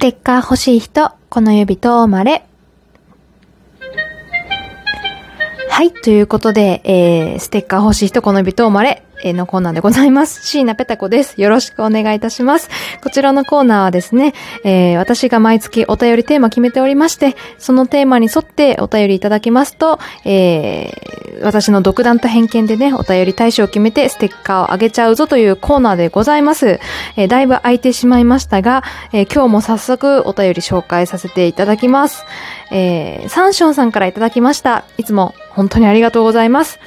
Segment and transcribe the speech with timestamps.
[0.00, 2.46] テッカー欲しい人、この指とまれ。
[5.68, 9.02] はい、ということで、えー、ステッカー欲しい人、この指とまれ。
[9.22, 10.46] えのコーナーでございます。
[10.46, 11.40] 椎名ペタ子です。
[11.40, 12.68] よろしくお願いいたします。
[13.02, 26.80] こちらのコーナーはですね、えー私が毎月お便りテーマ決めておりまして、そのテーマに沿ってお便りいただきますと、えー私の独断と偏見でね、お便り対象を決めてステッカーをあげちゃうぞというコーナーでございます。
[27.16, 28.82] えーだいぶ空いてしまいましたが、
[29.12, 32.24] えー今日も早速お便り紹介させていただきます。
[32.70, 34.84] えーサンションさんからいただきました。
[34.98, 36.78] いつも本当にありがとうございます。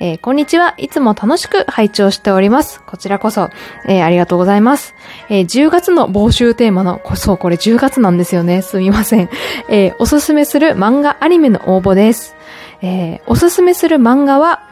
[0.00, 0.74] えーこんにちは。
[0.78, 2.80] いつも楽しく拝聴しております。
[2.82, 3.50] こちらこそ、
[3.84, 4.94] えーありがとうございます。
[5.28, 8.62] えー10月の募集テーマの、こそう、これ10月なんですよね。
[8.62, 9.28] すみません。
[9.68, 12.36] えーおすすめする漫画アニメの応募です。
[12.80, 14.62] えーおすすめする漫画は、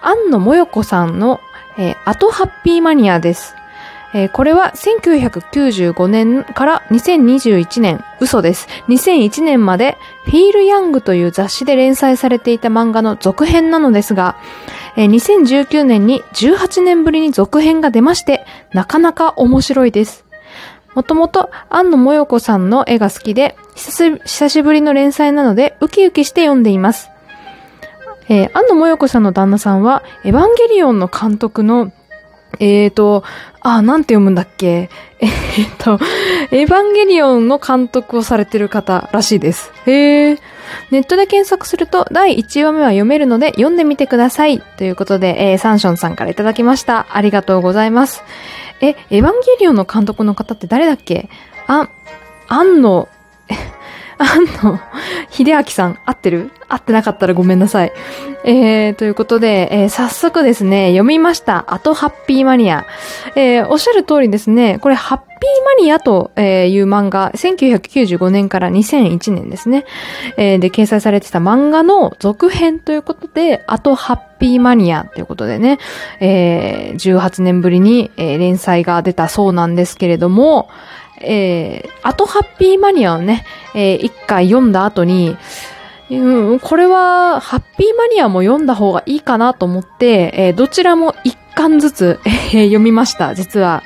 [0.00, 1.40] 安野もよこさんの、
[1.76, 3.54] えーアトハッピーマニアです。
[4.14, 8.68] えーこれは1995年から2021年、嘘です。
[8.88, 14.36] 2001年まで、フィール・ヤングという雑誌で連載されていた漫画の続編なのですが、
[14.96, 20.24] えー2019年に18年ぶりに続編が出まして、なかなか面白いです。
[20.94, 27.10] もともと、安野もよこさんの絵が好きで、久しぶりの連載なので、ウキウキして読んでいます。
[28.28, 31.92] えー、安野もよこさんの旦那さんは、エヴァンゲリオンの監督の、
[32.64, 33.24] えーと、
[33.60, 34.88] あ、なんて読むんだっけ？
[35.18, 35.98] えーと、
[36.50, 39.72] エヴァンゲリオンの監督をされてる方らしいです。
[39.86, 40.38] へー。
[40.90, 44.60] ネットで検索すると第1話目は読めるので読んでみてください。
[44.78, 47.06] ということで、えーサンションさんからいただきました。
[47.10, 48.22] ありがとうございます。
[48.80, 51.28] え、エヴァンゲリオンの監督の方って誰だっけ？
[51.66, 51.88] あ、
[52.48, 53.08] 安野、
[53.48, 53.54] え
[54.18, 54.80] 安野
[55.30, 56.50] 秀明さん、合ってる？
[56.68, 57.92] 合ってなかったらごめんなさい。
[58.44, 61.64] えー、ということで、えー早速ですね、読みました。
[61.68, 62.86] あとハッピーマニア。
[63.36, 69.84] えーおっしゃる通りですね、これハッピーマニアという漫画、1995年から2001年ですね、
[70.36, 75.78] えーで掲載されてた漫画の続編ということで、あとハッピーマニアということでね、
[76.20, 80.68] えー18年ぶりに、えー連載が出たそうなんですけれども、
[81.20, 83.44] えー、あとハッピーマニアをね、
[83.74, 85.36] えー一回読んだ後に、
[86.18, 92.20] うん、これは、ハッピーマニアも読んだ方がいいかなと思って、えーどちらも一巻ずつ、
[92.52, 93.82] え読みました、実は。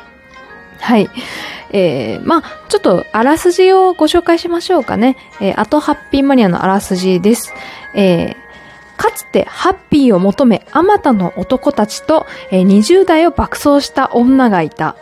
[0.80, 1.08] はい。
[1.72, 5.16] えーまあ、ちょっと、あらすじをご紹介しましょうかね。
[5.40, 7.52] えー、あとハッピーマニアのあらすじです。
[7.94, 8.46] えー
[8.96, 14.96] かつてハッピーを求め、あまたの男たちと、えー20代を爆走した女がいた。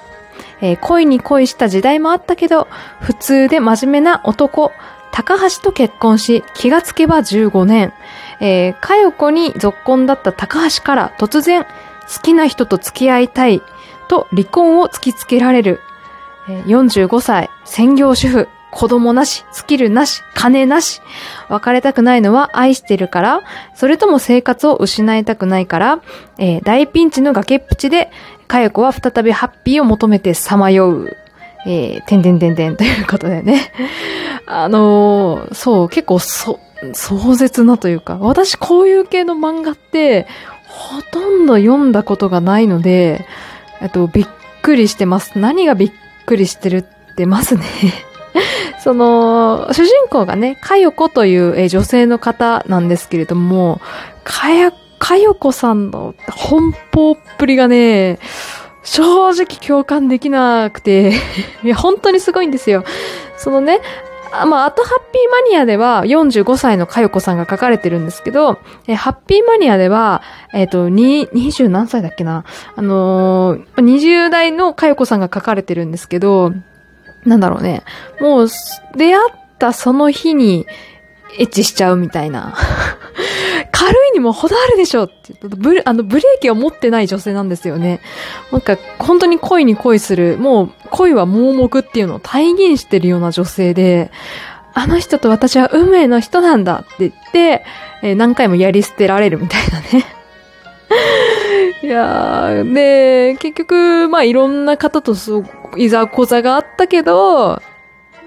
[0.61, 2.67] えー恋に恋した時代もあったけど、
[3.01, 4.73] 普通で真面目な男、
[5.15, 7.93] 高橋と結婚し、気がつけば15年。
[8.41, 13.63] えー、かよこに続婚だった高橋から突然、好きな人と付き合いたい
[14.09, 15.79] と離婚を突きつけられる。
[16.49, 21.01] えー45歳、専業主婦、子供なし、スキルなし、金なし。
[21.49, 23.43] 別れたくないのは愛してるから、
[23.77, 26.01] それとも生活を失いたくないから、
[26.39, 28.11] えー大ピンチの崖っぷちで、
[28.49, 31.17] かよこは再びハッピーを求めてさまよう。
[31.67, 33.73] えー、てんてんてんてんということでね。
[34.47, 36.61] あのーそう、結構そ、
[36.93, 40.27] 壮絶なというか、私こういう系の漫画って、
[40.67, 43.27] ほとんど読んだことがないので、
[43.81, 44.27] えっと、びっ
[44.63, 45.39] くりしてます。
[45.39, 45.93] 何がびっ
[46.27, 46.79] くりしてる
[47.13, 47.63] ってますね。
[48.83, 53.81] その、主人公がね、かよこという、えー女性の方なんですけれども、
[54.25, 58.19] かや、かよこさんの奔放っぷりがね、
[58.85, 61.15] 正直共感できなくて、
[61.65, 62.85] いや、本当にすごいんですよ。
[63.37, 63.81] そのね、
[64.47, 68.59] まあ、あとハッピーマニアでは45歳のかよこさんが書かれてるんですけど、
[68.89, 72.45] えハッピーマニアでは、えっ、と、に、20何歳だっけな
[72.75, 76.53] あのー、20代のかよこさんが書かれてるんですけど、
[77.25, 77.83] なんだろうね。
[78.21, 78.49] もう、
[78.97, 80.67] 出会ったその日に、
[81.39, 82.55] エッチしちゃうみたいな。
[83.85, 88.01] 軽いにも程あるでしょって言うとブレ、あの、ブレーキを持ってない女性なんですよね。
[88.51, 94.11] なんか、本当に恋に恋する、もう、恋は盲目っていうのを体現してるような女性で、
[94.73, 97.65] あの人と私は運命の人なんだって言って、
[98.03, 100.05] えー何回もやり捨てられるみたいなね。
[101.83, 105.45] いやー、で、結局、まあ、いろんな方とそう、
[105.77, 107.61] いざこざがあったけど、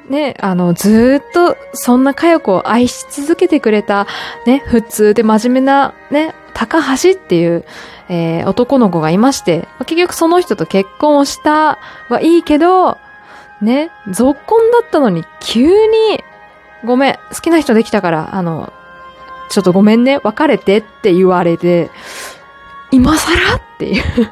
[0.10, 4.08] ね、あの、ずっと、そんなかよこを愛し続けてくれた、
[4.46, 7.66] ね、普通で真面目な、ね、高橋っていう、
[8.10, 11.78] えー男の子がいまして、結局その人と結婚をした
[12.10, 12.98] はいいけど、
[13.62, 16.24] ね、続婚だったのに急に、
[16.86, 18.72] ごめん、好きな人できたから、あの、
[19.50, 21.90] ちょっとごめんね、別れてって言われて、
[22.92, 24.04] 今更っていう。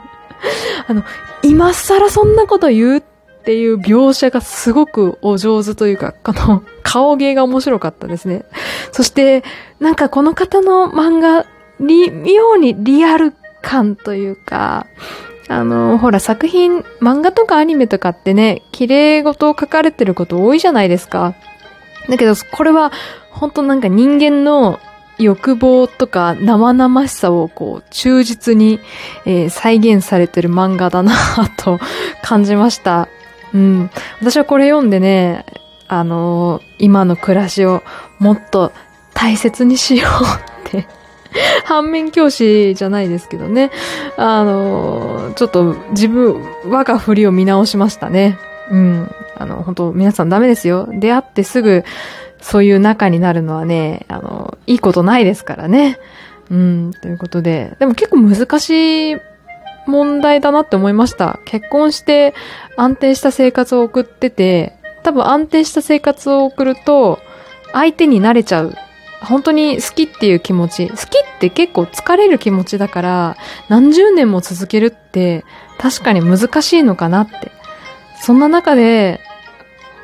[0.88, 1.04] あの、
[1.44, 3.04] 今更そんなこと言うっ
[3.46, 8.44] っていう描写がすごくお上手というか、この顔芸が面白かったですね。
[8.92, 9.44] そして、
[9.80, 11.46] なんかこの方の漫画、
[11.80, 14.88] 妙にリアル感というか、
[15.48, 21.36] あの、ほら作品、漫画とかアニメとかってね、綺麗事を書かれてること多いじゃないですか。
[22.10, 22.92] だけど、これは、
[23.30, 24.80] 本当なんか人間の
[25.20, 28.80] 欲望とか生々しさをこう忠実に、
[29.26, 31.14] えー、再現されてる漫画だな
[31.58, 31.80] と
[32.24, 33.08] 感じました。
[33.56, 33.90] うん。
[34.20, 35.46] 私はこれ読んでね、
[35.88, 37.84] あのー、今の暮らしを
[38.20, 38.74] もっと
[39.14, 40.88] 大切にしようって
[41.64, 43.72] 反面教師じゃないですけどね。
[44.18, 48.38] あのー、ちょっと自分、我が振りを見直しましたね。
[48.70, 49.12] うん。
[49.38, 50.90] あの、本当皆さんダメですよ。
[50.92, 51.86] 出会ってすぐ、
[52.42, 55.98] そういう仲になるのはね、あの、いいことないですからね。
[56.52, 57.76] うん、ということで。
[57.80, 59.18] でも結構難しい
[59.88, 61.40] 問題だなって思いました。
[61.46, 62.34] 結婚して
[62.78, 64.74] 安定した生活を送ってて、
[65.04, 67.20] 多分安定した生活を送ると、
[67.74, 68.76] 相手に慣れちゃう。
[69.22, 70.90] 本当に好きっていう気持ち。
[70.90, 73.38] 好きって結構疲れる気持ちだから、
[73.70, 75.44] 何十年も続けるって
[75.78, 77.52] 確かに難しいのかなって。
[78.22, 79.20] そんな中で、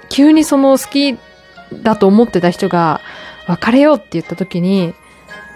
[0.10, 1.18] 急にその好き
[1.74, 3.02] だと思ってた人が
[3.48, 4.94] 別れようって言った時に、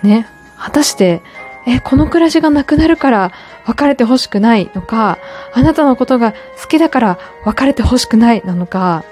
[0.04, 0.28] ね、
[0.58, 1.22] 果たして、
[1.68, 3.32] え、この暮らしがなくなるから
[3.66, 5.18] 別れてほしくないのか、
[5.54, 9.04] あなたのことが好きだから別れてほしくないなのか、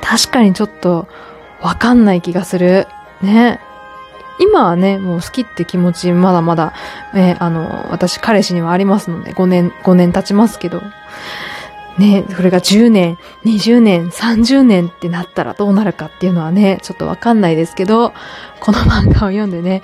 [0.00, 1.08] 確かにちょっと
[1.60, 2.86] わかんない気がする。
[3.22, 3.60] ね。
[4.40, 6.72] 今はね、もう好きって気持ちまだまだ、
[7.14, 10.82] えあの、私彼氏にはありますので、5年、5年経ちますけど、
[11.98, 18.12] ね、それが10年、20年、30年ってなったらどうなるかっていうのはね、ちょっとわかんないですけど、
[18.58, 19.82] この漫画を読んでね、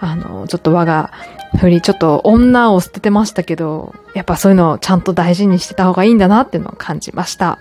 [0.00, 1.10] あの、ちょっと我が
[1.58, 7.58] 振り、ちょっと女を捨ててましたけど、やっぱそういうのをちゃんと大事にしてた方がいいんだなっていうのを感じました。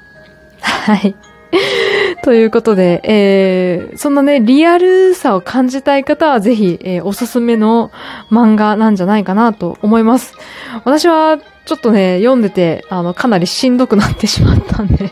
[0.61, 1.15] はい。
[2.23, 7.91] ということで、えー、そんなね、リアルさを感じたい方はぜひ、えー、おすすめの
[8.31, 10.35] 漫画なんじゃないかなと思います。
[10.85, 15.11] 私はちょっとね、読んでて、あの、かなりしんどくなってしまったんで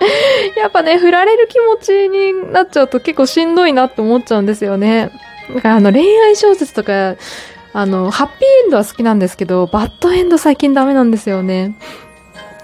[0.56, 5.10] やっぱね、振られる気持ちになっちゃうと結構しんどいなって思っちゃうんですよね。
[5.54, 7.16] だからあの、恋愛小説とか、
[7.74, 11.76] あの、ハッピーエンドは好きなんですけど、バッドエンド最近ダメなんですよね。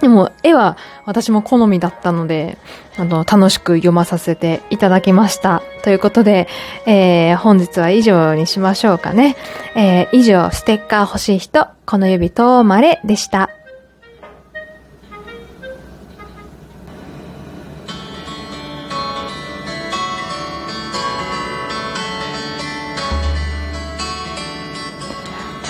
[0.01, 2.57] でも、絵は私も好みだったので、
[2.97, 5.63] あの、楽しく読まさせていただきました。
[5.83, 6.49] ということで、
[6.87, 9.37] えー、本日は以上にしましょうかね。
[9.75, 13.51] えー、以上、ステッカー欲しい人、この指とまれでした。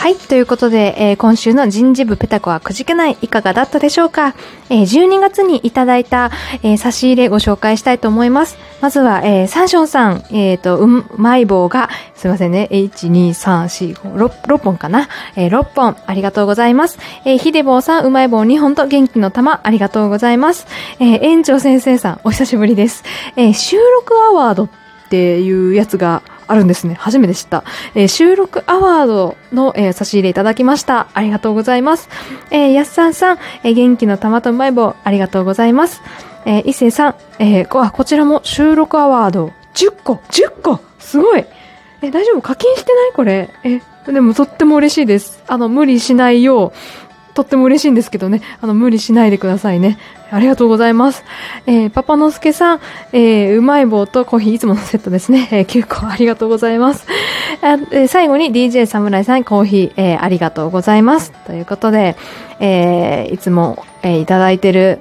[0.00, 0.16] はい。
[0.16, 4.34] ということで、えー、今週の人事部ペタコはくじけないいかがだったでしょうか、
[4.70, 6.30] えー、12月にいただいた、
[6.62, 8.56] えー、差し入れご紹介したいと思います。
[8.80, 10.86] まずは、えー、サンションさん、えっ、ー、と、う
[11.18, 16.96] まい棒が、すいませんね、1、2、3、4、5、6, 6本かな、えー、6本、ありがとうございます。
[17.26, 20.66] えー、ひでぼうさん、うまい棒2本と元気の玉、ありがとうございます。
[20.98, 23.04] えー、園長先生さん、お久しぶりです。
[23.36, 24.68] えー、収録アワードっ
[25.10, 26.94] ていうやつがあるんですね。
[26.94, 27.64] 初めて知った。
[27.94, 31.08] えー、収録アワードの、えー、差し入れいただきました。
[31.14, 32.08] ありがとうございます。
[32.50, 36.02] えー、やすさんさん、えー、元気の玉とうまい棒、ありがとうございます。
[36.44, 41.44] えー、いせさん、えー、こ、あ、こちらも収録アワード、10個 !10 個すごい
[42.02, 42.42] え、大丈夫？
[42.42, 43.12] 課金してない？
[43.12, 43.50] これ？
[43.62, 43.80] え、
[44.10, 45.42] でもとっても嬉しいです。
[45.46, 46.72] あの、無理しないよう、
[47.34, 48.42] とっても嬉しいんですけどね。
[48.60, 49.98] あの、無理しないでくださいね。
[50.30, 51.24] ありがとうございます。
[51.66, 52.80] えー、パパのすけさん、
[53.12, 55.48] えー、うまい棒とコーヒーいつものセットですね。
[55.50, 57.06] えー、9個ありがとうございます。
[57.62, 61.32] あえー、最後に DJ 侍さん、コーヒー、えー、ありがとうございます。
[61.46, 62.16] ということで、
[62.60, 65.00] えー、いつも、えー、いただいてる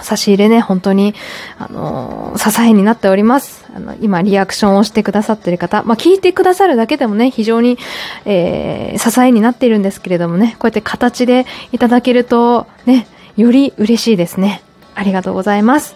[0.00, 1.14] 差し入れね、本当に、
[1.58, 3.55] あのー、支えになっております。
[3.76, 7.78] あの、今、リアクションをしてくださってる方、まあ、聞いてくださるだけでもね、非常に、
[8.24, 13.06] えー、支えになっているんですけれどもね、こうやって形でいただけると、ね、
[13.36, 14.62] より嬉しいですね。
[14.94, 15.94] ありがとうございます。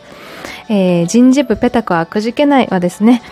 [0.69, 3.23] えー、人事部ペタクはくじけないはですね、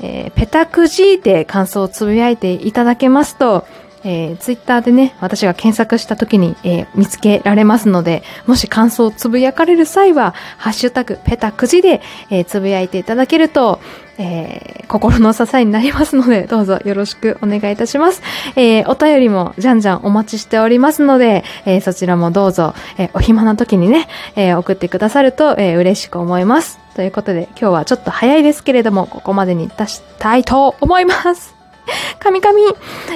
[0.00, 3.66] えー、ペタクジーで感想をつぶやいていただけますと、
[4.04, 12.00] えー、ツイッターでね、私が検索した時に、えー、見つけられますので、もし感想をつぶやかれる際は、ハッシュタグ、ペタくじで、
[12.30, 13.80] えー、つぶやいていただけると、
[14.18, 18.22] えー、心の支えになりますので、どうぞよろしくお願いいたします。
[18.56, 26.78] えー、お便りもじゃんじゃんお待ちしておりますので、えー、そちらもどうぞ、え、お暇な時にね、え、送ってくださると、え、嬉しく思います。
[26.94, 31.55] ということで、今日はちょっと早いですけれども、ここまでに出したいと思います。
[32.18, 32.58] 神々、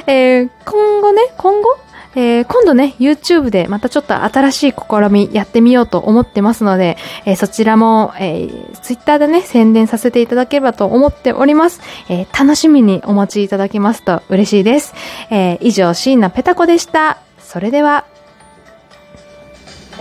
[0.06, 1.78] えー、今後ね、今後、
[2.14, 11.80] えー、今度ね、YouTube でまたちょっと新しい試みやってみようと思ってますので、えー、そちらも、えー、Twitter でね、宣伝させていただければと思っております。
[12.08, 14.94] えー、楽しみにお待ちいただけますと嬉しいです。
[15.30, 17.18] えー、以上、椎名ペタ子でした。
[17.38, 18.04] それでは、